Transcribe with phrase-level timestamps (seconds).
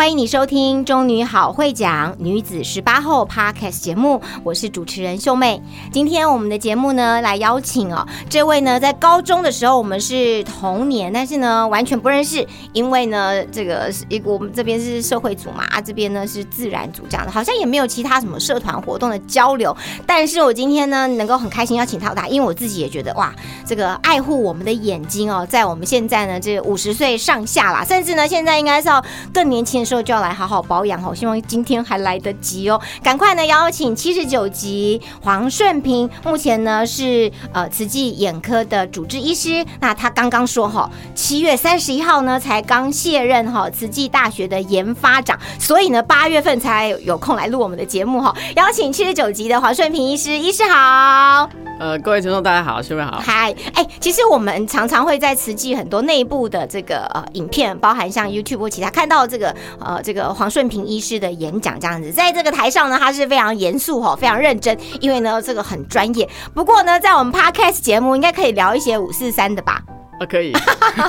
[0.00, 5.62] 欢迎你收听《中女好会讲女子十八后》Podcast 节目，我是主持人秀妹。
[5.92, 19.76] 今天我们的节目呢，来邀请哦，这位呢，在高中的时候我们是同年，但是呢，完全不认识，因为呢，这个是一我们这边是社会组嘛，啊，这边呢是自然组这样的，好像也没有其他什么社团活动的交流。
[20.06, 23.34] 但是我今天呢，能够很开心邀请到他，因为我自己也觉得哇，
[23.66, 29.04] 这个爱护我们的眼睛哦，在我们现在呢，这五十岁上下啦，甚至呢，现在应该是要
[29.34, 31.12] 更年轻时候就要来好好保养哦。
[31.12, 39.66] 希望今天还来得及哦，赶快呢邀请七十九集黄顺平，目前呢是呃慈济眼科的主治医师。
[39.80, 48.32] 那他刚刚说哈，七月三十一号呢才刚卸任哈慈济大学的研发长，所以呢八月份才有空来录我们的节目哈。
[48.54, 51.50] 邀请七十九集的黄顺平医师，医师好。
[51.80, 53.18] 呃，各位听众大家好，兄妹好。
[53.24, 66.28] 嗨，哎，其实我们常常会在慈济很多内部的这个呃影片，包含像 YouTube 或其他，看到这个呃这个黄顺平医师的演讲这样子，在这个台上呢，他是非常严肃哈，非常认真，因为呢这个很专业。
[66.54, 69.82] 不过呢，在我们 Podcast 节目应该可以聊一些五四三的吧？
[70.20, 70.52] 啊，可以。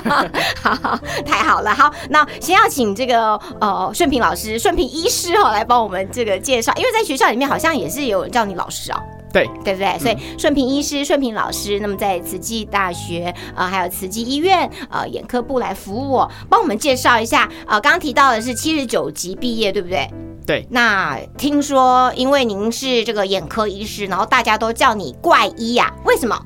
[0.61, 1.73] 好，太好了。
[1.73, 8.97] 好，那先要请这个呃顺平老师、顺平医师哈来帮我们这个介绍，因为在学校里面好像也是有人叫你老师哦。
[9.31, 9.97] 对对不对？
[9.99, 17.49] 所以顺平医师、顺平老师，那么在慈济大学呃，还有慈济医院呃眼科部来服务，帮我们介绍一下。
[17.65, 20.09] 呃，刚刚提到的是七十九级毕业，对不对？
[20.45, 20.67] 对。
[20.69, 25.93] 那听说因为您是这个眼科医师，然后大家都叫你怪医呀？
[26.05, 26.37] 为什么？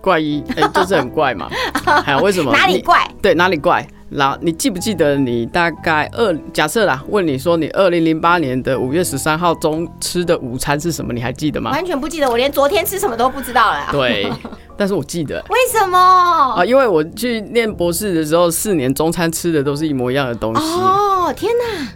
[0.00, 1.48] 怪医，哎，就是很怪嘛。
[2.04, 2.50] 还 有为什么？
[2.52, 3.08] 哪里怪？
[3.20, 3.86] 对，哪里怪？
[4.14, 7.02] 然后你记不记得你大概二假设啦？
[7.08, 11.12] 问你说你二零零八年的五月十三号中吃的午餐是什么？
[11.12, 11.70] 你还记得吗？
[11.70, 13.88] 完全不记得，我连昨天吃什么都不知道了。
[13.90, 14.30] 对，
[14.76, 15.42] 但是我记得。
[15.48, 15.98] 为什么？
[15.98, 20.62] 啊，因为我去念博士的时候，四年中餐吃的都是一模一样的东西。
[20.62, 21.88] 哦，天哪，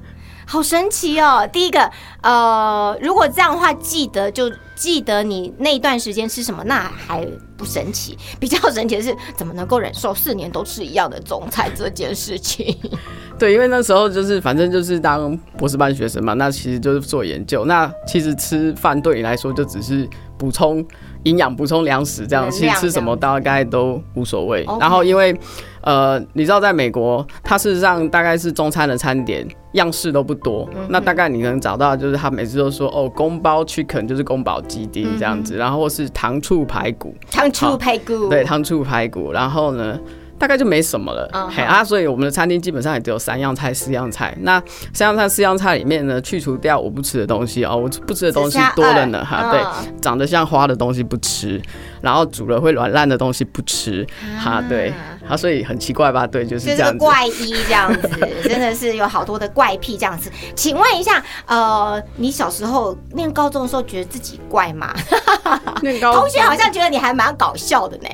[0.48, 1.46] 好神奇哦！
[1.52, 1.90] 第一个，
[2.22, 7.26] 呃，如果这样的话，记得就记得你那段时间吃什么，那还
[7.56, 8.16] 不神奇。
[8.38, 12.74] 比较神奇的是，怎么能够忍受四年都吃一样的中餐这件事情？
[13.36, 17.64] 对，因为那时候就是反正就是当博士班学生嘛，那其实就是做研究。
[17.64, 20.08] 那其实吃饭对你来说就只是
[20.38, 20.82] 补充
[21.24, 24.64] 营养、补充粮食这样，其实吃什么大概都无所谓。
[24.80, 25.36] 然后因为
[25.80, 39.98] 呃，你知道在美国，它事实上大概是中餐的餐点样式都不多，那大概你能找到就是他每次都说哦，宫保 chicken 就是宫保鸡丁这样子，然后或是糖醋排骨，糖醋排骨，对，糖醋排骨，然后呢？
[40.38, 44.36] 大概就没什么了，嘿啊，所以我们的餐厅基本上也只有三样菜、四样菜。
[44.40, 49.60] 那三样菜、四样菜里面呢，去除掉我不吃的东西哦，我不吃的东西多了呢，哈，对，
[50.00, 51.60] 长得像花的东西不吃，
[52.02, 54.06] 然后煮了会软烂的东西不吃，
[54.38, 54.92] 哈，对，
[55.28, 56.26] 啊，所以很奇怪吧？
[56.26, 58.08] 对，就是这样怪医这样子，
[58.44, 60.30] 真的是有好多的怪癖这样子。
[60.54, 64.94] 请问一下，呃，你小时候念高中的时候，觉得自己怪吗？
[66.12, 68.08] 同学好像觉得你还蛮搞笑的呢。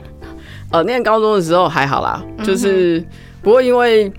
[0.72, 3.04] 呃，念高中的时候还好啦，就是
[3.42, 4.10] 不过因为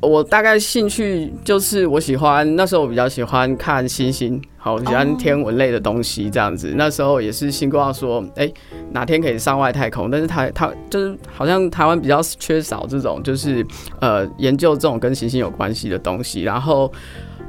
[0.00, 6.72] 我大概兴趣就是我喜欢那时候我比较喜欢看星星，好喜欢天文类的东西这样子。
[6.76, 8.50] 那时候也是星光说，哎，
[8.92, 13.66] 哪天可以上外太空，但是台台就是好像台湾比较缺少这种就是
[14.00, 16.42] 呃研究这种跟行星有关系的东西。
[16.42, 16.90] 然后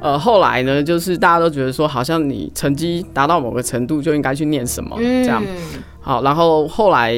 [0.02, 5.42] 呃后来呢，就是大家都觉得说，好像你成绩达到某个程度就应该去念什么这样。
[6.00, 7.16] 好，然后后来。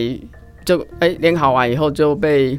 [0.65, 2.57] 就哎，联考完以后就被，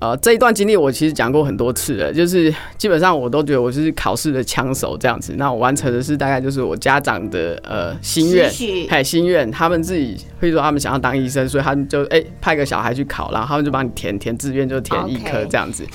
[0.00, 5.34] 呃，这一段经历我其实讲过很多次了，就是基本上我都觉得我是考试的枪手这样子。
[5.36, 8.50] 那我完成的是大概就是我家长的呃心愿，
[8.88, 15.86] 哎心愿，他们自己会说他们想要当医生，所以他们就哎派个小孩去考，然后他们就帮你填填志愿，就填医科这样子。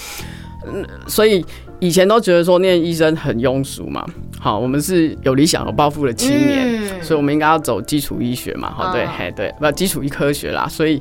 [0.67, 1.45] 嗯，所以
[1.85, 4.03] 以前都觉得说念医生很庸俗嘛。
[4.39, 8.73] 好，我们是有理想、有抱负的青年，所以我们应该要走基础医学嘛。
[8.75, 10.67] 好，对，嘿，对，不，基础医科学啦。
[10.67, 10.99] 所以，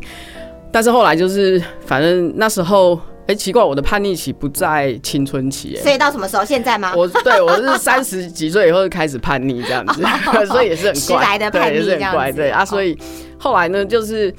[0.70, 6.44] 但是后来就是，反正那时候哎、奇怪，我的叛逆期不在青春期、所以到什么时候？
[6.44, 6.92] 现在吗？
[6.94, 10.02] 我对我是三十几岁以后就开始叛逆这样子，
[10.46, 12.98] 所以也是很来的叛逆对，也是很怪，对啊，哦所以
[13.38, 14.30] 后来呢，就是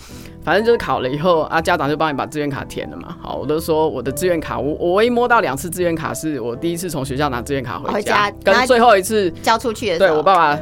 [0.46, 3.18] 反正就是考了以后啊，家长就帮你把志愿卡填了嘛。
[3.22, 10.60] 好，我都说我的志愿卡，我我唯一摸到两次志愿卡，是我第一次从学校拿志愿卡回回家，跟最后一次交出去的时候，对我爸爸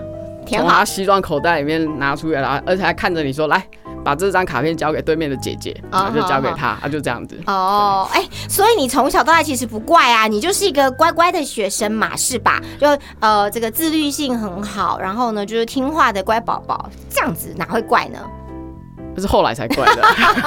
[0.48, 3.64] 从他西装口袋里面拿出来，了而且还看着你说来。
[4.06, 7.40] 把这张卡片交给对面的姐姐，哦然后就交给他，啊就这样子。
[7.48, 12.62] 哦，哎、所以你从小到大其实不怪啊，你就是一个乖乖的学生嘛，是吧？
[12.78, 12.86] 就
[13.22, 18.20] 呃，这个自律性很好，然后呢，就是听话的乖宝宝，这样子哪会怪呢？
[19.16, 20.02] 这是后来才怪的，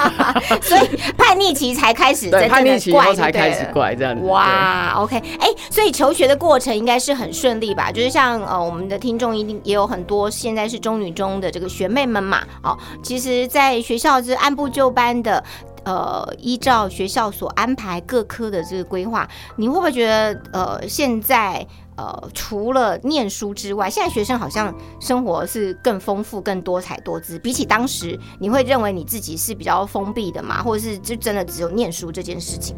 [0.62, 3.64] 所以叛逆期才开始真对，叛逆期以后才开始。
[3.72, 4.26] 怪这样子。
[4.26, 7.92] 哇，OK，哎、所以求学的过程应该是很顺利吧？
[7.92, 15.42] 就是像呃，我们的听众一定也有很多现在是中女中的这个学妹们嘛，哦，其实，在学校是按部就班的。
[15.84, 19.24] 呃，依照学校所安排各科的这个规划，
[19.54, 21.64] 你会不会觉得呃，现在
[21.96, 27.38] 呃，除了念书之外，现在学生好像生活是更丰富、更多彩多姿。
[27.38, 30.62] 比起当时，你会认为你自己是比较封闭的吗？
[30.62, 32.76] 或者是就真的只有念书这件事情？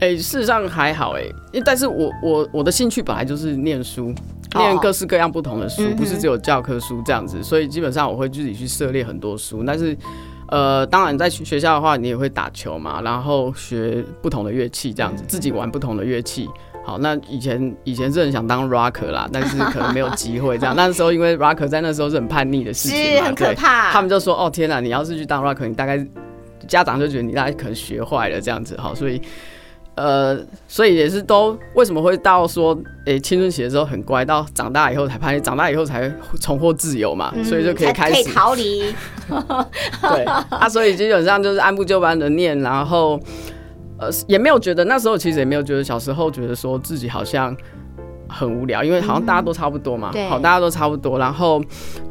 [0.00, 1.22] 哎、事实上还好哎、
[1.64, 4.12] 但是我我我的兴趣本来就是念书，
[4.54, 9.62] 哦念各式各样不同的书，不是只有教科书这样子，所以基本上我会自己去涉猎很多书。
[9.64, 9.96] 但是
[10.48, 16.48] 呃，当然在学校的话，你也会打球嘛，然后学不同的乐器这样子，自己玩不同的乐器。
[16.84, 20.74] 好，那以前以前是很想当 rocker 啦，但是可能没有机会这样。
[20.76, 23.90] 那时候因为 rocker 在那时候是很叛逆的事情很可怕。
[23.92, 26.04] 他们就说：“哦天哪，你要是去当 rocker，你大概
[26.66, 29.22] 家长就觉得你大概可能学坏了这样子。”好，所以
[29.94, 38.92] 呃，所以也是都为什么会到说，诶、青春期的时候很乖，到长大以后才叛逆，长大以后才重获自由嘛，嗯所以就可以才可以开始逃离。
[40.00, 43.20] 对啊，所以基本上就是按部就班的念，然后
[44.02, 47.56] 呃也没有觉得那时候其实也没有觉得小时候觉得说自己好像
[48.28, 51.62] 很无聊，因为好像大家都差不多嘛，对好大家都差不多，然后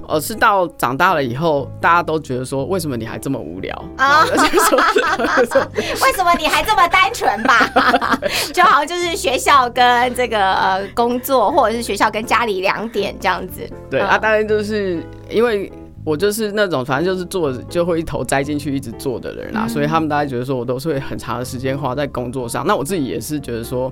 [0.07, 4.23] 呃是到长大了以后，大家都觉得说为什么你还这么无聊啊
[6.03, 7.67] 为什么你还这么单纯吧？
[8.53, 13.67] 就好像就是学校跟这个呃工作，或者是学校跟家里两点这样子。
[13.69, 15.71] 嗯对啊，当然就是因为。
[16.03, 22.65] 我就是那种反正就是做就会一头栽进去一直做的人啦，嗯所以他们大家觉得说我都是会很长的时间花在工作上。
[22.65, 23.91] 那我自己也是觉得说，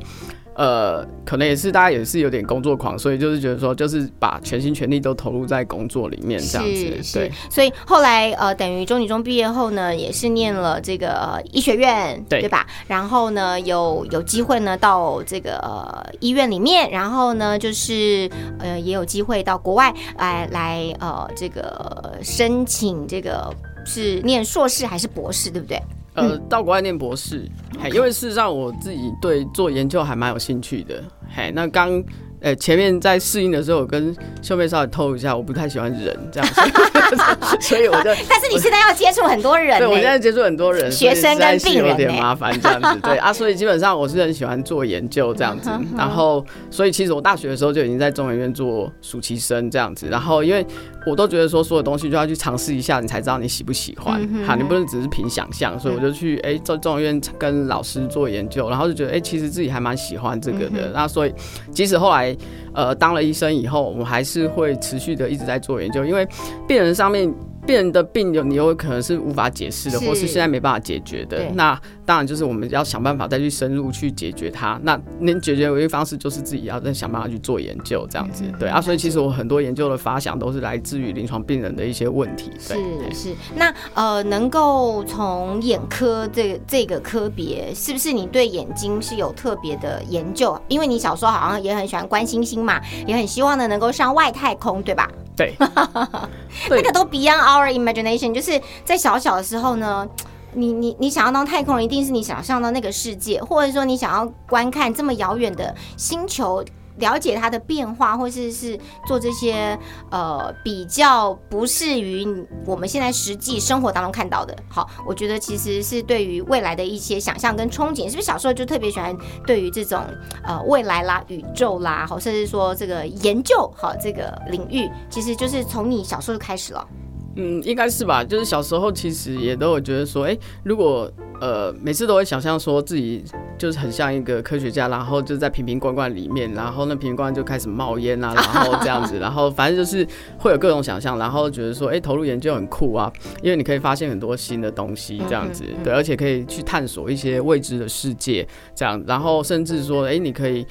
[0.59, 6.67] 呃，可能也是大家也是有点工作狂，所以就是觉得说，就是把全心全力都投入在工作里面这样
[7.01, 7.17] 子。
[7.17, 12.67] 对，，所以后来呃，等于中女中毕业后呢，也是念了这个、呃、医学院，对吧？
[12.87, 18.29] 然后呢，有有机会呢到这个、呃、医院里面，然后呢，就是
[18.59, 23.49] 呃也有机会到国外来来呃这个申请这个
[23.85, 25.81] 是念硕士还是博士，对不对？
[26.19, 27.47] 呃，到国外念博士，
[27.79, 31.03] 嘿，因为事实上我自己对做研究还蛮有兴趣的，
[31.35, 32.03] 嘿，那刚。
[32.41, 42.99] 呃，前面在适应的时候，我跟秀妹稍微透一下，我不太喜欢人这样，所 以所以我就但是你现在要接触很多人、欸，对，我现在接触很多人，学生跟病人有点麻烦这样子。
[43.03, 45.69] 对啊，所以基本上我是很喜欢做研究这样子。
[45.97, 50.07] 然后，所以其实我大学的时候就已经在中研院做暑期生这样子。
[50.09, 50.65] 然后，因为
[51.05, 54.15] 我都觉得说所有东西就要去尝试一下，你才知道你喜不喜欢。
[54.45, 55.79] 好，你不能只是凭想象。
[55.79, 60.91] 所以我就去哎，在中研院跟老师做研究，然后就觉得哎，其实自己还蛮喜欢这个的。
[60.93, 61.33] 那所以，
[61.73, 62.28] 即使后来
[62.73, 66.27] 呃当了医生以后，我还是会持续的一直在做研究，因为
[66.67, 67.31] 病人上面。
[67.69, 71.45] 病人的病有你有可能是无法解释的，是或是现在没办法解决的。
[71.53, 74.79] 那当然就是我们要想办法再去深入去解决它。
[74.83, 78.43] 那能解决的唯一方式就是自己要再想办法去做研究，这样子。
[78.45, 82.49] 嗯对啊，所以其实我很多研究的发想都是来自于临床病人的一些问题。
[82.67, 90.59] 对，是是，那呃，能够从眼科这个这个科别，是不是你对眼睛是有特别的研究？
[90.67, 95.07] 因为你小时候好像也很喜欢观星星嘛，也很希望呢能够上外太空，对吧？
[95.39, 95.55] 对，
[96.69, 100.05] 那个都 beyond our imagination，就是在小小的时候呢。
[100.51, 106.65] 你你你想要当太空人，一定是你想象到那个世界，或者说你想要观看这么遥远的星球，
[106.99, 109.77] 了解它的变化，或是是做这些
[110.11, 112.25] 呃比较不适于
[112.65, 114.55] 我们现在实际生活当中看到的。
[114.69, 119.15] 好，我觉得其实是对于未来的一些想象跟憧憬，是不是小时候就特别喜欢
[119.45, 120.03] 对于这种
[120.43, 126.87] 呃未来啦、宇宙啦，好，甚至说这个研究好这个领域，其实就是从你小时候就开始了。
[127.35, 128.23] 嗯，应该是吧。
[128.23, 133.23] 就是小时候其实也都有觉得说，哎、如果呃每次都会想象说自己
[133.57, 140.05] 就是很像一个科学家，然后就在瓶瓶罐罐里面，然后那瓶瓶罐罐就开始冒烟啊，然后这样子，然后反正就是
[140.37, 150.65] 会有各种想象，然后觉得说，哎、投入研究很酷啊，因为你可以发现很多新的东西，这样子，对，而且可以去探索一些未知的世界，这样，然后甚至说，哎、你可以。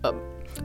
[0.00, 0.14] 呃，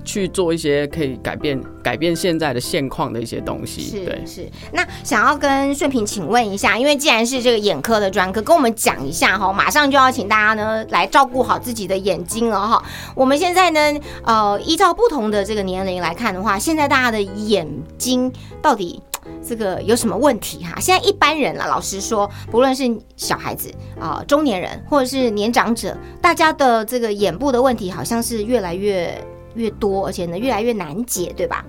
[0.03, 4.43] 去做一些可以改变改变现在的现况的一些东西，对是。
[4.43, 4.49] 是。
[4.71, 12.83] 那想要跟顺平请问一下，因为既然是这个眼科的专科，跟我们讲一下哈，马上就要请大家呢来照顾好自己的眼睛了哈。
[13.15, 18.31] 我们现在呢，呃，依照不同的这个年龄来看的话，现在大家的眼睛
[18.61, 19.01] 到底。
[19.41, 20.77] 这个有什么问题哈？
[20.81, 22.83] 现在一般人了，老实说，不论是
[23.15, 29.17] 小孩子啊、呃中年人或者是年长者，大家的这个眼部的问题好像是越来越
[29.55, 31.65] 越多，而且呢越来越难解，对吧？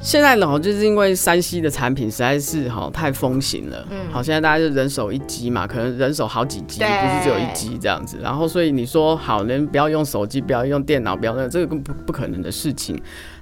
[0.00, 8.16] 现在呢，就是因为山西的产品实在是哈太风行了，嗯好，现在大家就人手一机嘛，可能人手好几机，对不是只有一机这样子。
[8.22, 12.96] 然后所以你说好，能不要用手机，不要用电脑，不要那这个更不不可能的事情。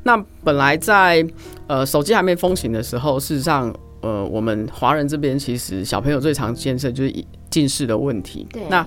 [0.05, 1.23] 那本来在
[1.67, 7.15] 呃手机还没风行的时候，事实上呃我们华人这边其实小朋友最常见的就是
[7.51, 8.47] 近视的问题。
[8.51, 8.87] 对那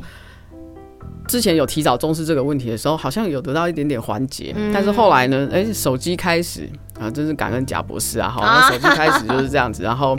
[1.30, 6.68] 之前有提早重视这个问题的时候，好像有得到一点点缓解，嗯但是后来呢，哎、手机开始
[7.00, 10.18] 啊，真是感恩贾博士啊， 好，啊那手机开始就是这样子，然后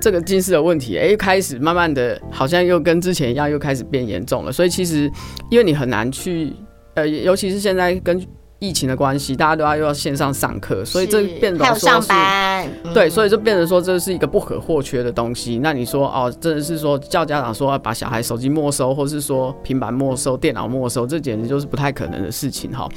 [0.00, 4.50] 这个近视的问题，哎、开始慢慢的，好像又跟之前一样，又开始变严重了。
[4.50, 5.08] 所以其实
[5.48, 6.52] 因为你很难去，
[6.94, 8.20] 呃，尤其是现在跟
[8.60, 15.58] 疫情的关系，大家都要又要线上上课，所以这变得还有上说是，对，嗯所以就变成说这是一个不可或缺的东西。
[15.58, 22.88] 那你说哦，真的是说叫家长说要把小孩手机没收，或是说平板没收、电脑没收，这简直就是不太可能的事情哈。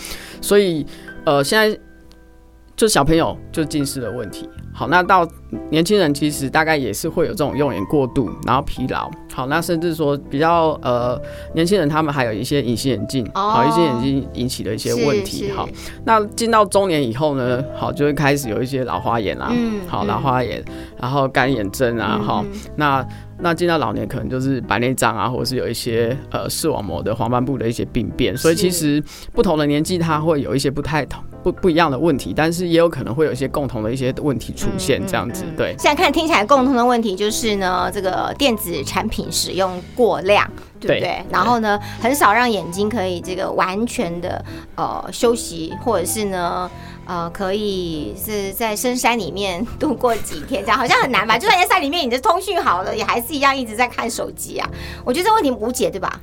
[0.42, 0.86] 所以
[1.26, 1.80] 呃，现在
[2.76, 4.50] 就小朋友就近视的问题。
[4.76, 5.28] 好，那到
[5.70, 9.10] 年轻人其实大概也是会有这种用眼过度，然后疲劳。
[9.32, 11.20] 好，那甚至说比较呃
[11.54, 15.52] 年轻人他们还有一些隐形眼镜，哦好，一些眼镜引起的一些问是题。
[15.52, 15.70] 好，
[16.06, 20.64] 那进到中年以后呢，好就会开始有一些老花眼啦，嗯好嗯老花眼，
[21.00, 23.08] 然后干眼症啊，嗯哈、那
[23.44, 35.76] 那进到老年可能就是白内障啊，或者是有一些呃视网膜的黄斑部的一些病变，所以其实不同的年纪它会有一些不太同不不一样的问题，但是也有可能会有一些共同的一些问题出现，这样子，对。
[35.78, 41.02] 现在看听起来共同的问题就是呢，这个电子产品使用过量，对不对？
[41.02, 44.44] 对然后呢，很少让眼睛可以这个完全的
[44.76, 46.72] 呃休息，或者是呢。
[47.06, 51.38] 呃，可以是在深山里面度过几天，这样好像很难吧？
[51.38, 54.70] 就算在山里面，你的通讯好了，也还是一样一直在看手机啊。
[55.04, 56.22] 我觉得这问题无解，对吧？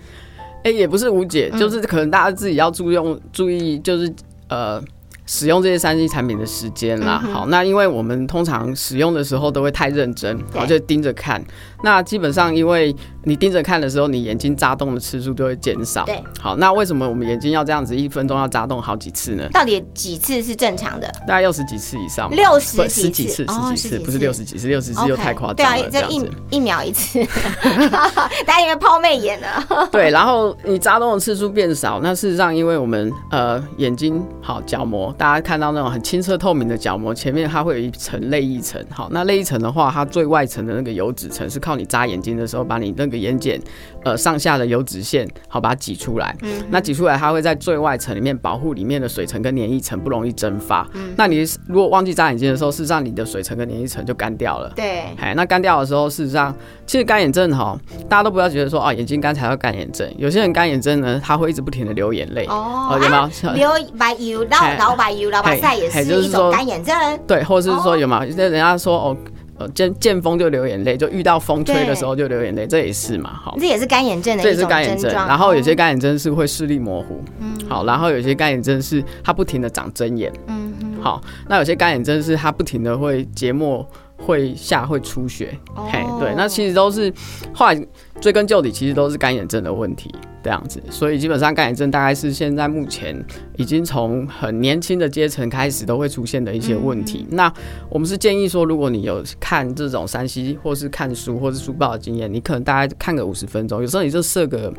[0.64, 4.14] 哎、也不是无解，就是可能大家自己要注用注意，就是
[4.48, 4.82] 呃。
[5.30, 11.40] 使用这些三 C 产品的时间啦，嗯好，那因为我们通常使用的时候都会太认真，好对就盯着看。
[11.84, 16.04] 那基本上，因为你盯着看的时候，你眼睛眨动的次数就会减少。
[16.04, 19.48] 对，好，那为什么我们眼睛要这样子一分钟要眨动好几次呢？
[19.52, 21.06] 到底几次是正常的？
[21.28, 26.30] 大概六十几次以上，六十不几十几次，哦十几次，不是六十几次，六十次又太夸对啊张了，，这这一。
[26.50, 27.24] 一秒一次，
[28.44, 29.88] 大家因为抛媚眼了。
[29.92, 38.82] 对，然后你眨动的次数变少，那事实上，因为我们呃眼睛好角膜，大家看到那种很清澈透明的角膜，前面它会有一层泪一层。
[38.88, 43.60] 好，那泪一层的话，它最外层的那个油脂层是靠你眨眼睛的时候，把你那个眼睑
[44.02, 46.34] 呃上下的油脂线好把它挤出来。
[46.40, 50.88] 嗯那挤出来，它会在最外层里面保护里面的水层跟黏液层不容易蒸发。
[50.94, 54.72] 嗯那你如果忘记眨眼睛的时候，事实上你的水层跟黏液层就干掉了。
[54.74, 60.10] 对，哎，那干掉的时候，事实上，其实干眼症哈，大家都不要觉得说啊，眼睛干才要干眼症。
[60.16, 62.46] 有些人干眼症呢，他会一直不停的流眼泪。
[62.46, 63.52] 哦哦，有没有？
[63.52, 66.94] 流白油，然后嘿然后白油，然后白晒也是一种干眼症。
[67.26, 68.30] 对，或者是说哦有嘛有？
[68.30, 69.16] 有些人家说哦，
[69.58, 73.56] 呃，见见风就流眼泪，就遇到风吹的时候就流眼泪，这也是嘛，好。
[73.58, 75.26] 这也是干眼症的这也是一种干眼症，状。
[75.28, 83.86] 然后有些哦，干眼症是会视力模糊，嗯好，然后有些干眼症是它不停的长针眼，嗯哼，好，那有些干眼症是它不停的会结膜
[84.16, 87.12] 会下会出血，嘿，对，那其实都是
[87.52, 87.86] 后来
[88.20, 90.10] 追根究底，其实都是干眼症的问题
[90.42, 93.14] 这样子，所以基本上干眼症大概是现在目前
[93.56, 97.26] 已经从很年轻的阶层开始都会出现的一些问题。
[97.30, 97.52] 那
[97.88, 104.72] 我们是建议说，如果你有看这种山西或是看书或是书报的经验，你可能大概看个五十分钟，有时候你就设个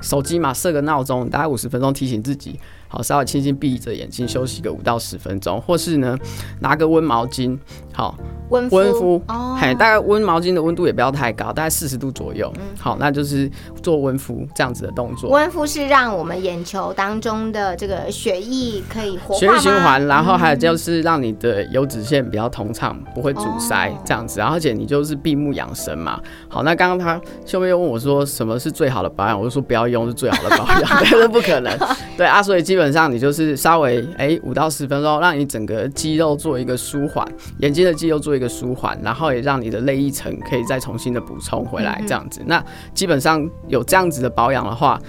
[0.00, 2.58] 手机嘛，设个闹钟，大概五十分钟提醒自己，
[2.94, 6.16] 好，稍微轻轻闭着眼睛休息个五到十分钟，或是呢
[6.60, 7.58] 拿个温毛巾，
[7.92, 8.16] 好。
[8.50, 12.52] 温温敷，哦，嘿，大概温毛巾的温度也不要太高，大概四十度左右。
[12.56, 13.50] 嗯好，那就是
[13.82, 15.30] 做温敷这样子的动作。
[15.30, 24.40] 温敷是让我们眼球当中的这个血液可以活化血液循环，然后还有就是让你的油脂腺比较通畅，不会阻塞哦这样子。
[24.40, 26.20] 而且你就是闭目养神嘛。
[26.46, 31.76] 好，那刚刚他秀妹又问我说什么是最好的保养，我就说不要用是最好的保养， 但是不可能。
[32.16, 37.26] 对啊，所以基本上你就是稍微哎五到十分钟，让你整个肌肉做一个舒缓，
[37.58, 42.40] 眼睛的肌肉做一个舒缓，然后也让你的泪液层可以再重新的补充回来，这样子。
[42.46, 45.00] 那基本上有这样子的保养的话。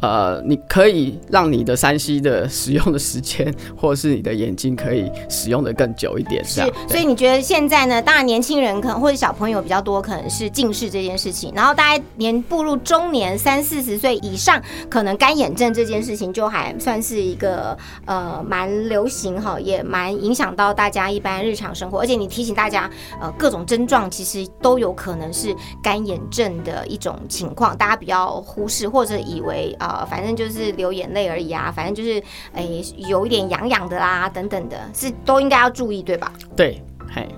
[0.00, 8.00] 呃，你可以让你的三西的使用的时间，或者是你的眼睛可以使用的更久一点，这是。，所以你觉得现在呢？
[8.00, 11.52] 当然，年轻人可能或者小朋友比较多，可能是近视这件事情。
[11.54, 22.00] 然后大家年步入中年，三四十岁以上，可能干眼症这件事情就还算是一个呃蛮流行哈，也蛮影响到大家一般日常生活。
[22.00, 22.90] 而且你提醒大家，
[23.20, 36.32] 呃，各种症状其实都有可能是干眼症的一种情况，大家比较忽视或者以为呃，反正就是流眼泪而已啊，反正就是诶、有一点痒痒的啦等等的，是都应该要注意，对吧？
[36.56, 36.82] 对，
[37.14, 37.28] 嘿，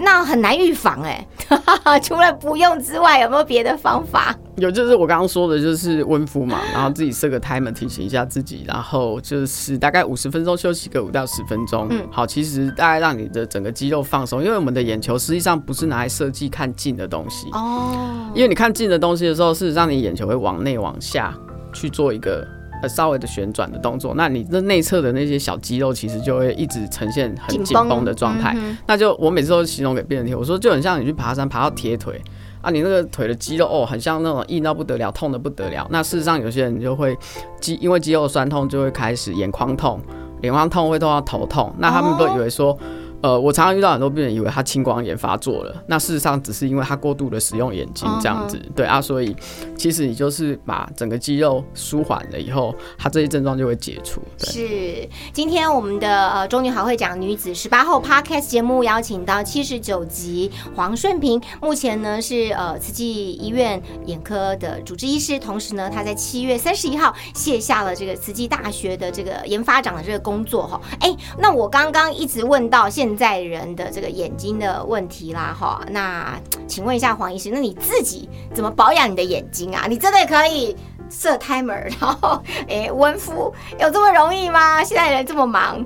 [0.00, 1.26] 那很难预防哎、
[2.02, 4.34] 除了不用之外，有没有别的方法？
[4.56, 11.86] 有就是我刚刚说的，就是温敷嘛，然后自己设个 timer 提醒一下自己，然后就是大概五十分钟休息个五到十分钟。
[11.88, 21.34] 嗯嗯，好，其实大概让你的整个肌肉放松，因为我们的眼球实际上不是拿来设计看近的东西，哦，因为你看近的东西的时候，事实上你眼球会往内往下
[21.72, 22.46] 去做一个。
[22.82, 28.54] 呃，稍微的旋转的动作，那你那内侧的那些小肌肉其实就会一直呈现很紧绷的状态。
[28.56, 32.18] 嗯那就我每次都形容给病人听，我说就很像你去爬山爬到铁腿
[32.62, 35.86] 啊，你那个腿的肌肉哦，很像那种硬到不得了，痛的不得了。
[35.90, 37.14] 那事实上有些人就会
[37.60, 40.00] 肌因为肌肉酸痛就会开始眼眶痛，
[40.40, 42.74] 眼眶痛会痛到头痛，那他们都以为说。
[43.22, 49.36] 呃，我常常遇到很多病人以为他青光眼发作了，那事实上只是因为他过度的使用眼睛这样子，对啊，所以
[49.76, 54.22] 其实你就是把整个肌肉舒缓了以后，他这些症状就会解除。
[54.38, 70.80] 对，是，今天我们的呃中女好会讲女子十八后 Podcast 节目邀请到七十九集黄顺平，目前呢是呃慈济医院眼科的主治医师，同时呢他在七月三十一号卸下了这个慈济大学的这个研发长的这个工作哈。
[71.00, 79.86] 哎，那我刚刚一直问到现在人的这个眼睛的问题啦哈，那请问一下黄医师，那你自己怎么保养你的眼睛啊？
[79.88, 80.76] 你真的可以？
[81.10, 84.84] 设 timer，然后 诶温敷，有这么容易吗？
[84.84, 85.84] 现在人这么忙，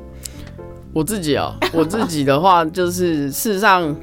[0.92, 3.96] 我自己哦，我自己的话就是事实上。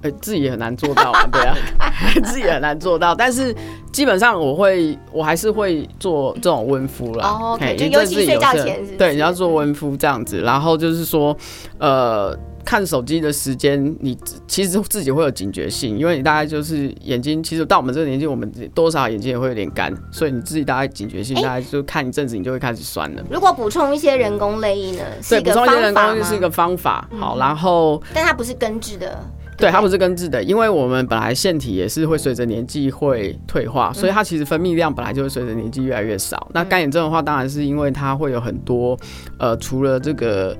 [0.00, 1.56] 呃，自己也很难做到啊，对啊，
[2.24, 3.14] 自己也很难做到。
[3.14, 3.54] 但是
[3.92, 7.28] 基本上我会，我还是会做这种温敷啦。
[7.28, 10.40] 哦就尤其睡觉前是是对，你要做温敷这样子。
[10.40, 11.36] 然后就是说，
[11.78, 23.22] 呃，看手机的时间，你其实自己会有警觉性，因为你大概就是眼睛，其实到我们这个年纪，我们多少眼睛也会有点干，所以你自己大概警觉性，哎大概就看一阵子，你就会开始酸了。
[23.30, 25.04] 如果补充一些人工泪液呢？
[25.22, 27.08] 是对，补充一些人方法吗工是一个方法。
[27.18, 29.18] 好，然后但它不是根治的。
[29.58, 36.48] 对，它不是根治的，因为我们本来腺体也是会随着年纪会退化，所以它其实分泌量本来就会随着年纪越来越少。
[36.54, 38.96] 那干眼症的话，当然是因为它会有很多
[39.38, 40.56] 呃，除了这个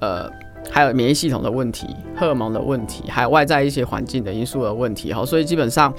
[0.00, 0.30] 呃。
[0.70, 5.94] 还有免疫系统的问题、荷尔蒙的问题，还有外在一些环境的因素的问题，哈，所以基本上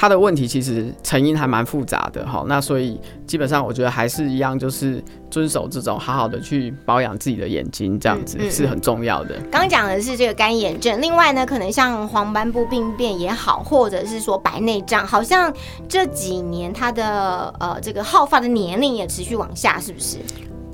[0.00, 2.42] 它的问题其实成因还蛮复杂的，哈。
[2.48, 9.34] 那所以基本上我觉得还是一样，就是遵守这种好好的去保养自己的眼睛，这样子嗯嗯是很重要的。
[9.50, 15.52] 刚刚讲的是这个干眼症，另外呢，可能像黄斑部病变也好，或者是说白内障，好像
[15.86, 20.16] 这几年它的呃这个好发的年龄也持续往下，是不是？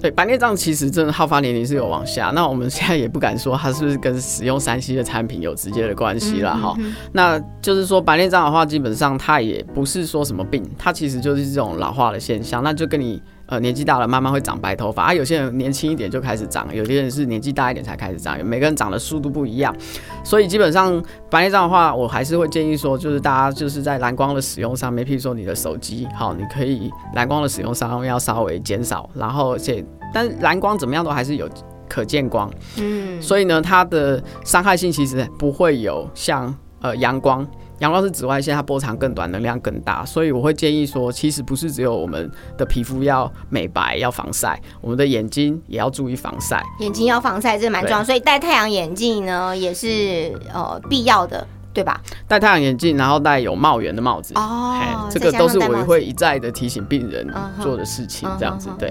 [0.01, 6.55] 对，白内障其实真的好发年龄是有往下，那我们现在也不敢说它是不是跟使用三 C 的产品有直接的关系啦。
[6.55, 6.77] 哈、
[7.13, 13.23] 那就是说白内障的话，基本上它也不是说什么病，它其实就是这种老化的现象，那就跟你。
[13.47, 19.75] 呃，年纪大了慢慢会长白头发啊，有些人年轻一点就开始长，有些人是年纪大一点才开始长，每个人长的速度不一样，
[20.25, 31.49] 所以基本上白内障的话，我还是会建议说，就是大家就是在蓝光的使用上面，譬如说你的手机，好，你可以蓝光的使用上要稍微减少，然后而且但蓝光怎么样都还是有
[31.89, 37.47] 可见光，嗯，所以呢，它的伤害性其实不会有像呃阳光。
[37.81, 46.63] 阳光是紫外线，它波长更短，能量更大，所以我会建议说，其实不是只有我们的皮肤要美白、要防晒，我们的眼睛也要注意防晒。
[46.81, 51.47] 眼睛要防晒，这蛮重要，所以戴太阳眼镜呢也是呃必要的。
[51.77, 52.01] 对吧？
[52.27, 54.33] 戴太阳眼镜，然后戴有帽檐的帽子。
[54.35, 58.91] 哦，这个都是我上戴帽子会一再的提醒病人做的事情嗯，这样子对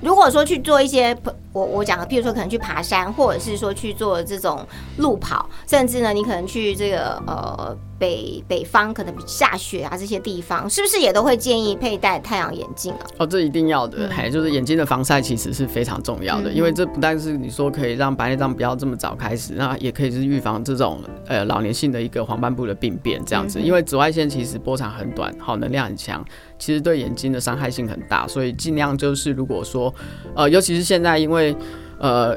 [0.00, 1.14] 如果说去做一些，
[1.52, 13.00] 我我讲的，譬如说可能去爬山，或者是说去做这种路跑，甚至呢，你可能去这个呃北北方可能下雪啊这些地方，是不是也都会建议佩戴太阳眼镜啊？
[13.16, 23.58] 哦，这一定要的，嗯还就是眼睛的防晒其实是非常重要的，嗯因为这不但是你说可以让白内障不要这么早开始，那也可以是预防这种呃老年性的一个黄斑部的病变这样子。
[23.58, 26.22] 嗯因为紫外线其实波长很短，好能量很强，
[26.58, 29.92] 其实对眼睛的伤害性很大，所以尽量就是如果说
[30.34, 31.56] 呃，尤其是现在因为
[31.98, 32.36] 呃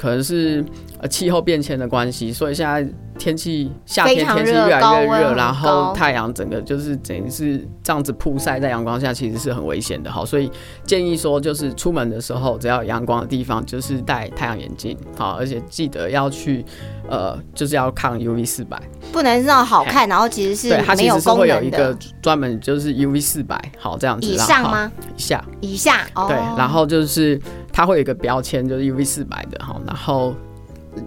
[0.00, 0.64] 可能是
[0.98, 10.10] 呃气候变迁的关系，所以现在天气夏天天气越来越热，然后太阳整个就是等于是这样子曝晒在阳光下，其实是很危险的。
[10.10, 10.50] 好，所以
[10.84, 16.64] 建议说就是出门的时候，只要有阳光的地方，就是戴太阳眼镜，好，而且记得要去
[17.10, 18.80] 呃，就是要抗 UV 四百，
[19.12, 21.94] 不能让好看，然后其实是对，它其实是会有一个。
[22.22, 24.92] 专门就是 UV 四百，好这样子，以上吗？
[25.16, 27.40] 以下，以下哦，对，然后就是
[27.80, 30.34] 它会有一个标签，就是 UV 四百的哈，然后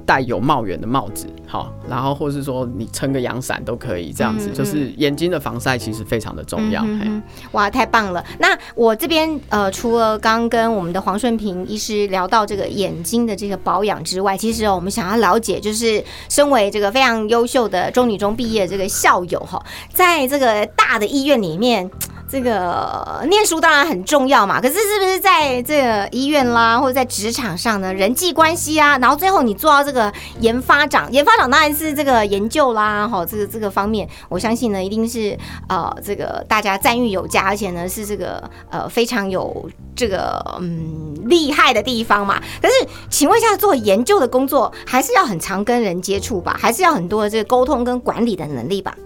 [0.07, 6.81] 戴有帽檐的帽子，好，然后或是说你撑个阳伞都可以，这样子、嗯就是眼睛的防晒其实非常的重要。
[6.81, 8.25] 嘿嗯哇，太棒了！
[8.39, 21.87] 那我这边呃，除了刚跟我们的黄顺平医师聊到这个眼睛的这个保养之外，其实、哦、我们想要了解，就是身为这个非常优秀的中女中毕业的这个校友哈，在这个大的医院里面。
[22.33, 35.37] 这个念书当然很重要嘛，可是是不是在这个医院啦，或者在职场上呢，人际关系啊，然后最后你做到这个研发长，研发长当然是这个研究啦，哈，这个这个方面，我相信呢，一定是
[35.69, 42.41] 呃这个大家赞誉有加，而且呢是这个呃非常有这个嗯厉害的地方嘛。
[42.59, 42.73] 可是
[43.11, 48.97] 请问一下，做研究的工作还是要很常跟人接触吧，还是要很多的这个沟通跟管理的能力吧？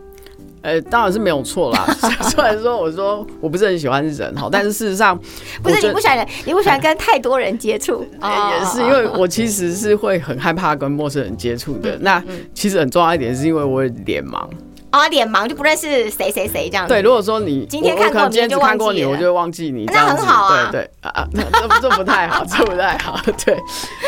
[0.62, 1.86] 呃，当然是没有错啦。
[2.30, 5.18] 虽然说我说我不是很喜欢人哈，但是事实上
[5.64, 11.98] 不是你不喜欢人，你不喜欢跟太多人接触，哦也是因为我其实是会很害怕跟陌生人接触嗯的。
[12.02, 14.48] 那其实很重要一点是因为我脸盲。
[14.90, 16.94] 啊脸盲就不认识谁谁谁这样子。
[16.94, 20.22] 对，如果说你今天看过今天就只看过你，我就会忘记你，那这样子。
[20.24, 23.20] 很好啊对对啊啊，那这这不太好，这不太好。
[23.46, 23.54] 对，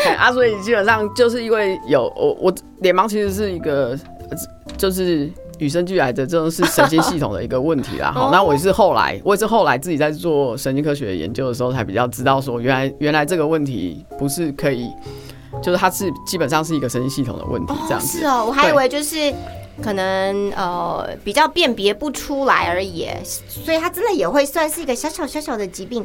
[0.06, 3.96] 哎啊，所以基本上就是因为有我我脸盲其实是一个
[4.30, 4.36] 呃
[4.78, 5.30] 就是。
[5.60, 8.12] 与生俱来的这种是神经系统的一个问题啦。
[8.16, 14.90] 哦好，那我也是后来，我也是后来自己在做神经科学研究的时候，才比较知道说，原来原来这个问题不是可以，
[15.62, 18.18] 就是它是基本上是一个神经系统的问题，这样子。
[18.18, 19.32] 是哦，我还以对为就是
[19.82, 26.04] 可能呃比较辨别不出来而已，所以它真的也会算是一个小小小小的疾病。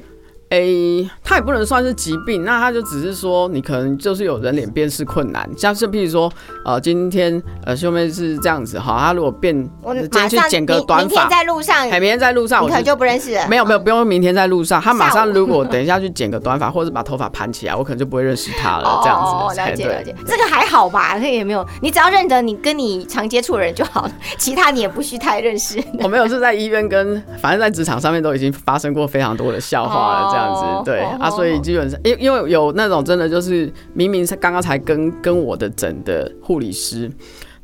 [0.49, 6.31] 诶、它也不能算是疾病，那它就只是说你可能就是有人脸辨识困难，像是譬如说，
[6.63, 13.47] 呃，今天呃秀妹是这样子哈，她如果变，我今天去马上剪个短明明天发，在路上，哎，明天在路上我可能就不认识了。
[13.49, 21.15] 没有没有，不用明天在路上，她马上如果等一下去剪个短发，或者把头发盘起来，我可能就不会认识她了，这样哦，子，哦了解了解，这个还好吧？
[21.15, 25.83] 这个也没有，你只要认得你跟你常接触的人就好了，其他你也不需太认识。
[25.99, 37.09] 我没有是在医院跟，反正在职场上面都已经发生过非常多的笑话了，这样哦子，对哦啊，所以基本上，因因为有那种真的就是明明是刚刚才跟跟我的诊的护理师，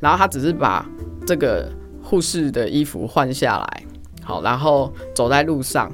[0.00, 0.84] 然后他只是把
[1.26, 1.70] 这个
[2.02, 3.84] 护士的衣服换下来，
[4.24, 5.90] 好，然后走在路上。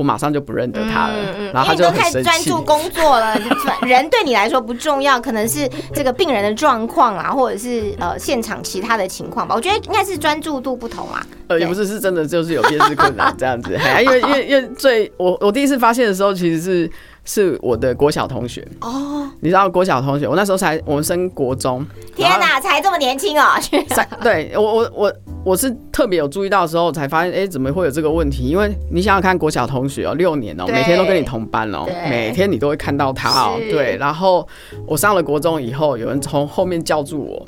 [0.00, 1.14] 我马上就不认得他了，
[1.52, 2.22] 然后他就很生气。
[2.22, 3.38] 太专注工作了，
[3.86, 9.54] 人对你来说不重要，可能是这个病人的状况啊，或者是呃现场其他的情况吧。
[9.54, 11.22] 我觉得应该是专注度不同啊。
[11.48, 13.78] 呃，也不是，是真的就是有辨识困难这样子。
[14.02, 16.90] 因为因为因为最我我第一次发现的时候，其实是
[17.24, 21.84] 是我的国小同学哦，你知道国小同学，我那时候才我们升国中，
[22.16, 23.44] 天哪，才这么年轻哦！
[23.94, 28.48] 在对我我我我是特别有注意到的时候，才发现哎、诶怎么会有这个问题？
[28.48, 33.96] 因为你想想看，国小同学哦，六年哦、对每天都跟你同班哦、对每天你都会看到他哦、是对。
[33.96, 34.46] 然后
[34.86, 37.46] 我上了国中以后，有人从后面叫住我，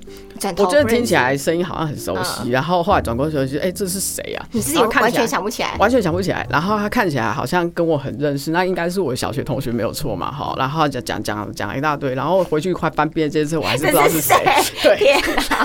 [0.58, 4.46] 我觉得听起来声音好像很熟悉，然后后来转过去，觉得哎、这是谁啊？
[4.52, 5.74] 你自己完全想不起来。
[5.78, 14.35] 完全想不起来，然后他看起来好像跟我很认识，那应该是我小学同学没有错嘛，哈，然后讲讲讲讲一大堆，然后回去快翻毕业纪念册，我还是 不知道是谁，
[14.83, 15.64] 对，天哪！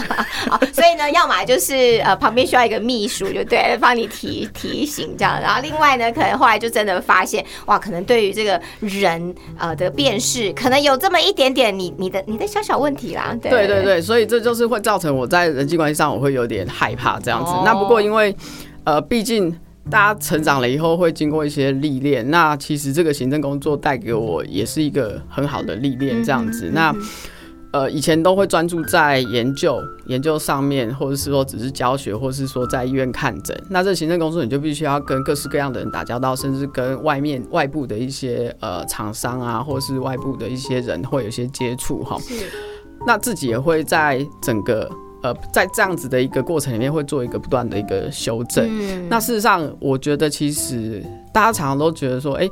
[0.52, 5.42] 好，所以呢，要么就是呃旁边需要一个秘书，就对了，帮你提提醒这样。
[5.42, 13.36] 然后另外呢，可能后来就真的发现，哇，可能对于这个人呃的辨识，可能有这么一点点你你的你的小小问题啦。
[13.42, 17.52] 对对对对，所以这就是会造成我在人际关系上我会有点害怕这样子。
[17.52, 18.34] 哦那不过因为
[18.84, 19.54] 呃，毕竟
[19.90, 26.70] 大家成长了以后会经过一些历练，那其实这个行政工作带给我也是一个很好的历练这样子。
[26.74, 26.94] 那
[27.72, 33.56] 呃，以前都会专注在研究研究上面，或者是说只是教学，或者是说在医院看诊。
[33.70, 42.18] 那这行政工作你就必须要跟各式各样的人打交道，甚至跟外面外部的一些呃厂商啊，或者是外部的一些人会有一些接触哈。
[43.06, 44.90] 那自己也会在整个
[45.28, 48.66] 呃在这样子的一个过程里面会做一个不断的一个修正。
[48.70, 52.50] 嗯那事实上，我觉得其实大家常常都觉得说，哎、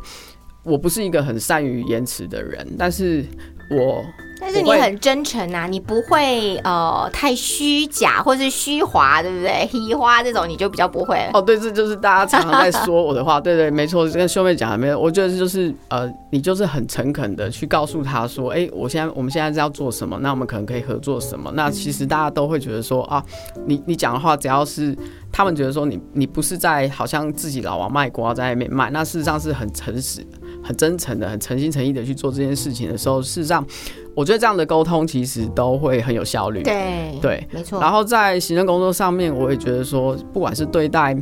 [0.64, 3.26] 我不是一个很善于言辞的人，但是
[3.72, 4.04] 我
[4.40, 9.68] 但是你很真诚啊，你不会呃太虚假或是虚华，对不对？
[9.72, 11.30] 虚花这种你就比较不会。
[11.34, 23.24] 哦，对，这就是大家常常在说我的话， 对对，没错，跟秀妹讲的没有，我觉得就是呃，你就是很诚恳的去告诉他说，哎、我现在我们现在是要做什么，那我们可能可以合作什么，那其实大家都会觉得说啊，
[23.66, 24.96] 你你讲的话只要是
[25.32, 30.26] 他们觉得说你你不是在好像自己老王卖瓜在那边卖，那事实上是很诚实、
[30.64, 33.66] 很真诚的、很诚心诚意的去做这件事情的时候，事实上，
[34.16, 36.64] 我觉得这样的沟通其实都会很有效率。
[36.64, 37.80] 对对没错。
[37.80, 41.16] 然后在行政工作上面，我也觉得说，不管是对待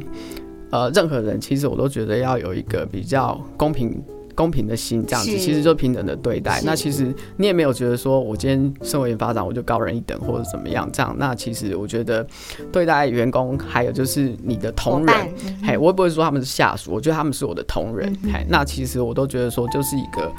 [0.69, 4.01] 呃任何人，其实我都觉得要有一个比较公平。
[4.35, 6.59] 公平的心，这样子其实就平等的对待。
[6.65, 11.15] 那其实你也没有觉得说我今天身为研发长我就高人一等或者怎么样这样。
[11.19, 12.25] 那其实我觉得
[12.71, 18.33] 对待员工，还有就是你的同伴仁，嗯嘿，我也不会说他们是下属，我觉得他们是我的同仁嗯。
[18.33, 20.31] 嘿，那其实我都觉得说就是一个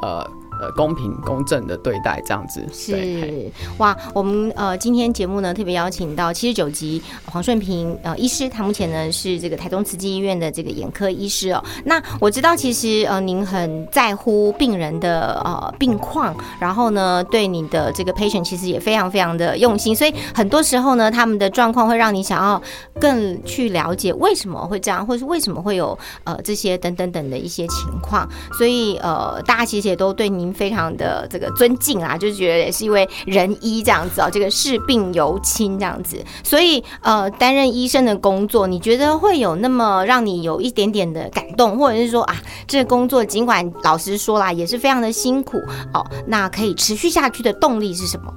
[0.00, 0.26] 呃
[0.62, 2.64] 呃公平公正的对待这样子。
[2.72, 11.62] 是哇，我们呃今天节目呢特别邀请到七十九集黄顺平呃医师，他目前呢是这个台东慈济医院的这个眼科医师哦。
[11.84, 22.62] 那我知道其实呃您很在乎病人的呃病况，然后呢对你的这个 patient 其实也非常非常的用心，所以很多时候呢他们的状况会让你想要
[23.00, 28.28] 更去了解为什么会这样，或是为什么会有呃这些等等等的一些情况。
[28.56, 36.22] 所以呃，大家其实也都对您非常的这个尊敬啊，就觉得也是一位仁医这样子哦，这个视病由亲这样子。
[36.42, 42.36] 所以呃，担任医生的工作，你觉得会有那么让你有一点点的感动，或者是说啊，
[42.66, 45.58] 这个工作尽管老实说啦，也是非常的辛苦
[45.92, 48.32] 哦，那可以持续下去的动力是什么？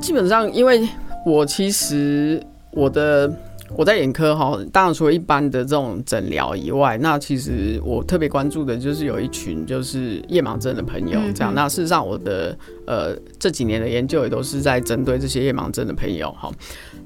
[0.00, 0.88] 基本上，因为
[1.26, 2.40] 我其实
[2.70, 3.28] 我的
[3.76, 11.52] 我在眼科哈，当然除了一般的这种诊疗以外，那其实我特别关注的就是有一群就是夜盲症的朋友嗯这样。
[11.52, 16.50] 嗯那事实上，我的呃这几年的研究也都是在针对这些夜盲症的朋友哈。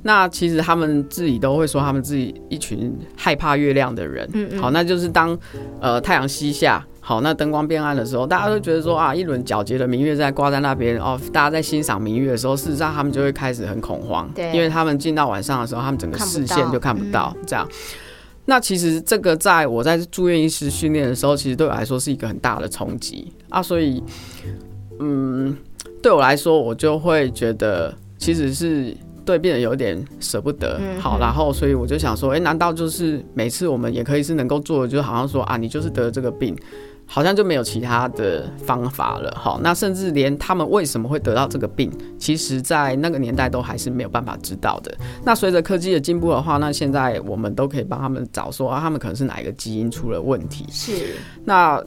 [0.02, 4.28] 那其实他们自己都会说，他们自己一群害怕月亮的人。
[4.32, 5.38] 嗯嗯好，那就是当
[5.80, 6.86] 呃太阳西下。
[7.04, 17.68] 好，那灯光变暗的时候，大家都觉得说啊，一轮皎洁的明月在挂在那边哦，大家在欣赏明月的时候，事实上他们就会开始很恐慌，对因为他们进到晚上的时候，他们整个视线就看不到，这样。
[18.44, 24.00] 那其实这个在我在住院医师训练的时候，其实对我来说是一个很大的冲击啊，所以，
[25.00, 25.56] 嗯，
[26.00, 30.78] 对我来说，我就会觉得其实是对病人有点舍不得。
[30.80, 36.56] 嗯好，然后所以我就想说，哎、难道就是每次我们也可以是能够做的，就好像说啊，你就是得了这个病。
[37.06, 44.94] 好像就没有其他的方法了，好，那甚至连他们为什么会得到这个病，其实在那个年代都还是没有办法知道的。
[45.22, 50.64] 那随着科技的进步的话，那现在我们都可以帮他们找说啊，他们可能是哪一个基因出了问题。
[50.70, 51.82] 是那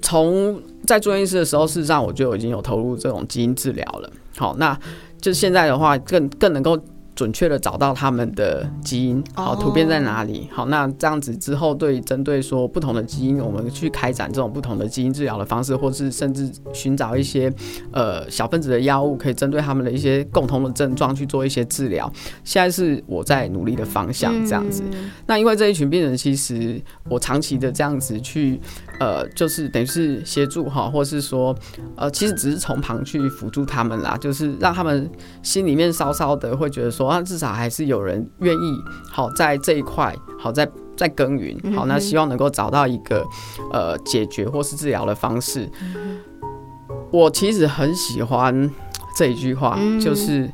[0.00, 4.10] 从在住院医师的时候，事实上我就已经有投入这种基因治疗了。
[4.36, 4.78] 好，那
[5.20, 6.78] 就现在的话更更能够。
[7.16, 10.48] 准确的找到他们的基因，好，哦突变在哪里？
[10.52, 17.52] 好，那这样子之后，对针对说不同的基因，我们去开展这种不同的基因治疗的方式，或是甚至寻找一些
[17.90, 22.08] 呃小分子的药物，可以针对他们的一些共同的症状去做一些治疗。
[22.44, 24.84] 现在是我在努力的方向，这样子。
[24.92, 28.60] 嗯那因为这一群病人，其实我长期的这样子去，
[28.98, 31.54] 呃，就是等于是协助哈，或是说，
[31.96, 35.10] 呃，其实只是从旁去辅助他们啦，就是让他们
[35.42, 38.78] 心里面稍稍的会觉得说，啊，至少还是有人愿意
[39.10, 43.26] 好在这一块，好在在耕耘，好，那希望能够找到一个
[43.72, 45.68] 呃解决或是治疗的方式。
[47.10, 48.70] 我其实很喜欢
[49.16, 50.50] 这一句话，嗯就是。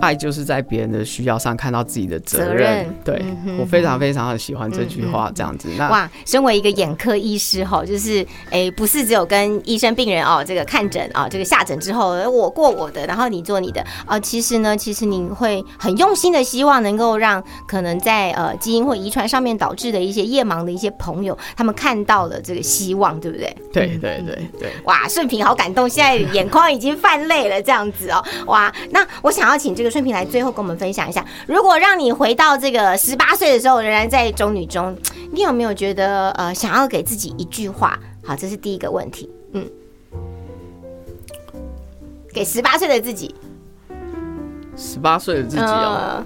[0.00, 5.68] 爱就是在别人的需要上看到自己的责任，责任对、嗯我非常非常的喜欢这句话，这样子。
[5.76, 14.18] 那哇，身为一个眼科医师哈，就是诶，不是只有跟医生、病人哦，这个看诊啊，这个下诊之后，我过我的，然后你做你的啊。
[14.20, 23.56] 其实呢，其实你会很用心的希望能够让可能在呃基因或遗传上面导致的一些夜盲的一些朋友，他们看到了这个希望，对不对？
[23.72, 28.24] 对对对对，哇，顺平好感动，现在眼眶已经泛泪了，这样子哦。
[28.46, 34.96] 哇，那我想要请这个顺平来最后跟我们分享一下，如果让你回到这个十八岁的时候，仍然在中女中，
[35.32, 37.98] 你有没有觉得呃想要给自己一句话？
[38.24, 39.30] 好，这是第一个问题。
[39.52, 39.64] 嗯
[42.32, 43.34] 给十八岁的自己，
[44.76, 46.22] 十八岁的自己哦，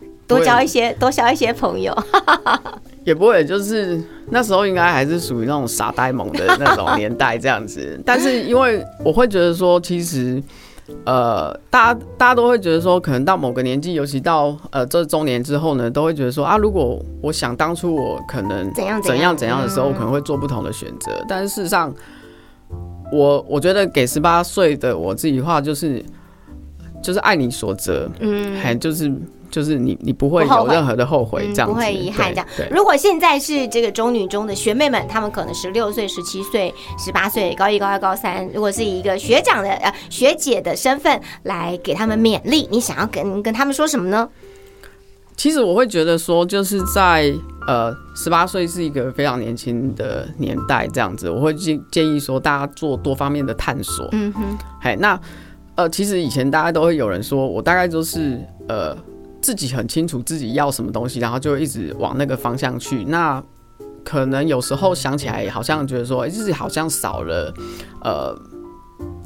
[0.00, 1.94] 嗯多交一些，多交一些朋友。
[3.04, 8.00] 也不会，就是那时候应该还是属于那种傻呆萌的那种年代这样子。
[8.06, 10.40] 但是因为我会觉得说，其实
[11.04, 19.88] 呃，大家大家都会觉得说，可能到某个年纪，尤其到呃这中年之后呢，都会觉得说啊，如果我想当初我可能怎样怎样怎样的时候，嗯。
[19.88, 21.10] 我可能会做不同的选择。
[21.28, 21.92] 但是事实上，
[23.12, 26.04] 我我觉得给十八岁的我自己话就是
[27.02, 29.12] 就是爱你所择，嗯，还就是
[29.52, 32.66] 就是你你不会有任何的后悔嗯这样子，不会遗憾这样对。
[32.70, 44.28] 如果现在是这个中女中的学妹们，她们可能十六岁、十七岁、十八岁，高一、高二、高三，如果是以一个学长的呃学姐的身份来给他们勉励，你想要跟跟他们说什么呢？
[45.36, 47.32] 其实我会觉得说，就是在
[47.66, 54.08] 呃十八岁是一个非常年轻的年代，这样子，我会建建议说大家做多方面的探索。
[54.12, 54.42] 嗯哼，
[54.80, 55.18] 嘿，那
[55.74, 58.38] 呃，其实以前大家都会有人说我大概就是
[58.68, 58.94] 呃
[59.42, 63.04] 自己很清楚自己要什么东西，然后就一直往那个方向去。
[63.04, 63.42] 那
[64.04, 67.52] 可能有时候想起来，好像觉得说，自己好像少了
[68.02, 68.34] 呃。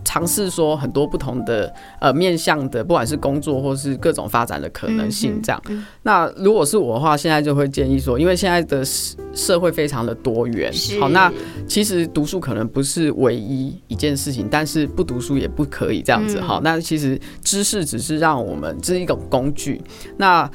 [0.07, 5.61] 尝试说很多不同的呃面向的，不管是工作或是各种发展的可能性，这样。
[6.05, 11.31] 那如果是我的话，现在就会建议说，因为现在的社社会非常的多元，好，那
[11.66, 16.38] 其实读书可能不是唯一一件事情，但是不读书也不可以这样子。
[16.38, 19.83] 嗯好，那其实知识只是让我们这是一种工具。
[20.16, 20.49] 那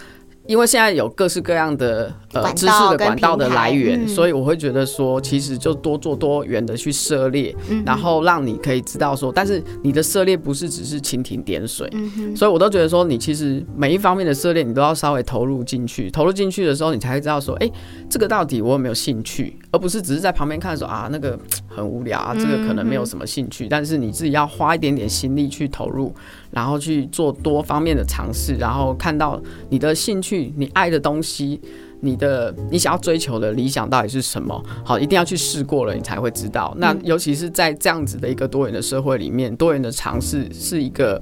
[0.48, 16.10] 因为现在有各式各样的呃知识的管道的来源，嗯所以我会觉得说，其实就多做多元的去涉猎，嗯然后让你可以知道说，但是你的涉猎不是只是蜻蜓点水，嗯，所以我都觉得说，你其实每一方面的涉猎，你都要稍微投入进去。
[16.12, 17.72] 投入进去的时候，你才会知道说，哎、
[18.10, 23.68] 这个到底我有没有兴趣，而不是只是在旁边看说啊，那个很无聊啊，这个可能没有什么兴趣。
[23.70, 26.14] 但是你自己要花一点点心力去投入，
[26.52, 31.60] 然后去做多方面的尝试，然后看到你的兴趣、你爱的东西。
[32.04, 34.60] 你的你想要追求的理想到底是什么？
[34.84, 36.74] 好，一定要去试过了，你才会知道。
[36.80, 41.22] 那尤其是在这样子的一个多元的社会里面，多元的尝试是一个，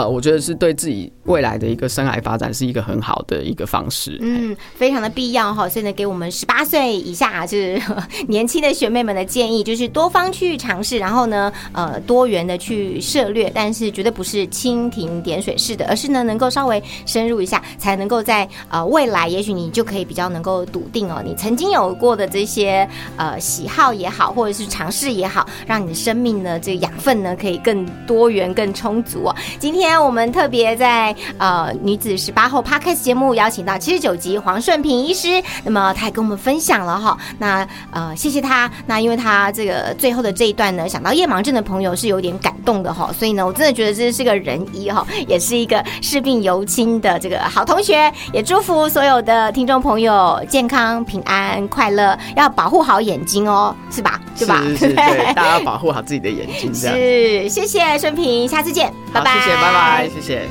[0.00, 4.16] 呃，我觉得是对自己未来的一个生涯发展是一个很好的一个方式。
[4.22, 5.68] 嗯，非常的必要哈。
[5.68, 7.78] 所以呢，给我们十八岁以下就是
[8.26, 29.36] 年轻的学妹们的建议，就是多方去尝试，然后呢，呃，多元的去涉略，但是绝对不是蜻蜓点水式的，而是呢，能够稍微深入一下，才能够在呃未来，也许你就可以比较能够笃定哦，你曾经有过的这些呃喜好也好，或者是尝试也好，让你的生命呢这个养分呢可以更多元、更充足哦。
[29.58, 54.20] 今天我们特别在呃女子十八后 podcast 节目邀请到七十九集黄顺平医师，那么他也跟我们分享了哈，那呃谢谢他，那因为他这个最后的这一段呢，想到夜盲症的朋友是有点感动的哈，所以呢，我真的觉得这是个仁医哈，也是一个视病由亲的这个好同学，也祝福所有的听众朋友健康、平安、快乐，要保护好眼睛哦，是吧？
[54.38, 54.62] 对吧？
[54.64, 56.74] 是是是，对，大家要保护好自己的眼睛。
[56.74, 60.46] 是，谢谢顺平，下次见，拜，拜，谢谢，拜拜，谢谢。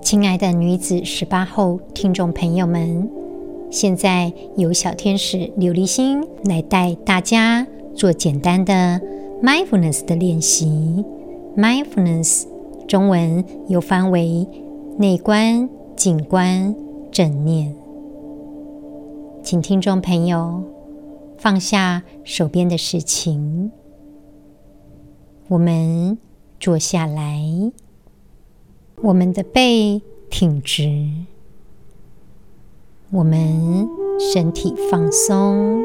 [0.00, 3.06] 亲爱的女子十八后听众朋友们，
[3.70, 8.98] 现在由小天使琉璃心来带大家做简单的
[9.42, 11.04] mindfulness 的练习。
[11.54, 12.46] mindfulness
[12.86, 14.48] 中文又翻为
[14.96, 16.74] 内观、景观、
[17.12, 17.74] 正念。
[19.42, 20.62] 请听众朋友
[21.36, 23.70] 放下手边的事情，
[25.48, 26.18] 我们
[26.60, 27.42] 坐下来。
[29.00, 31.08] 我们的背挺直，
[33.12, 35.84] 我们身体放松，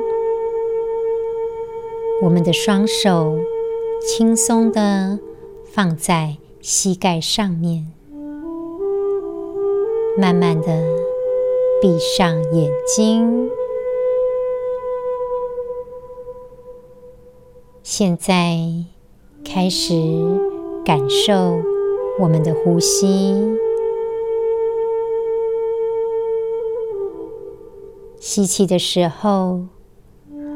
[2.24, 3.38] 我们的双手
[4.02, 5.20] 轻松的
[5.72, 7.92] 放在膝盖上面，
[10.18, 10.84] 慢慢的
[11.80, 13.48] 闭上眼睛。
[17.84, 18.58] 现在
[19.54, 19.94] 开始
[20.84, 21.62] 感受。
[22.20, 23.36] 我们的呼吸，
[28.20, 29.62] 吸气的时候，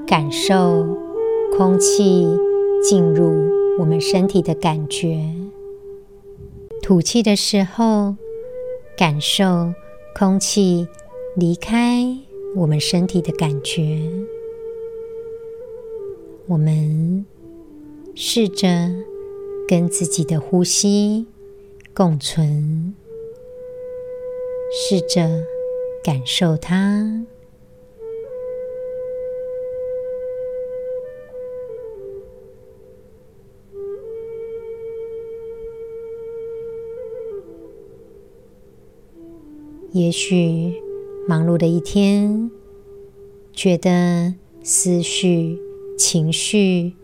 [0.07, 0.97] 感受
[1.55, 2.27] 空气
[2.81, 5.15] 进入我们身体的感觉；
[6.81, 8.15] 吐气的时候，
[8.97, 9.73] 感受
[10.17, 10.87] 空气
[11.35, 12.17] 离开
[12.55, 13.99] 我们身体的感觉。
[16.47, 17.25] 我们
[18.19, 18.67] 试着
[19.67, 21.27] 跟自己的呼吸
[21.93, 22.95] 共存
[24.73, 25.45] 试着
[26.03, 27.27] 感受它。
[39.91, 40.73] 也许
[41.27, 42.49] 忙碌的一天
[43.53, 44.33] 觉得
[44.63, 45.59] 思绪
[45.95, 46.95] 情绪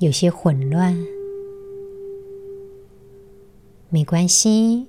[0.00, 0.96] 有些混乱，
[3.90, 4.86] 没关系，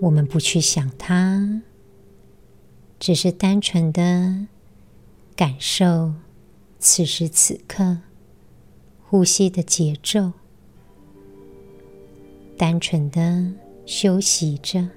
[0.00, 1.62] 我们不去想它，
[3.00, 4.46] 只是单纯的
[5.34, 6.14] 感受
[6.78, 7.98] 此时此刻
[9.02, 10.30] 呼吸的节奏。
[12.56, 13.52] 单纯的
[13.84, 14.88] 休息着。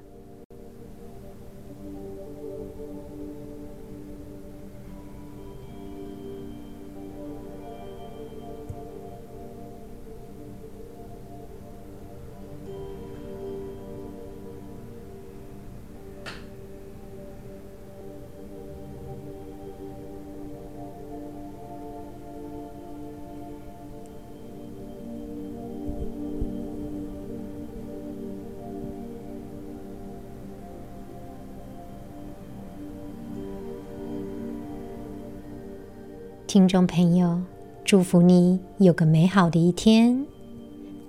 [36.56, 37.38] 听众朋友，
[37.84, 40.26] 祝福你有个美好的一天。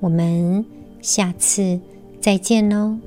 [0.01, 0.67] 我们
[1.01, 1.79] 下次
[2.21, 2.99] 再见喽。